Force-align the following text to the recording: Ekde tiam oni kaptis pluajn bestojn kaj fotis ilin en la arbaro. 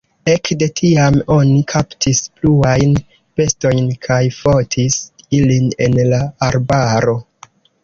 Ekde 0.31 0.67
tiam 0.79 1.19
oni 1.35 1.59
kaptis 1.73 2.21
pluajn 2.39 2.97
bestojn 3.41 3.93
kaj 4.09 4.19
fotis 4.39 4.99
ilin 5.43 5.71
en 5.89 6.03
la 6.17 6.25
arbaro. 6.51 7.19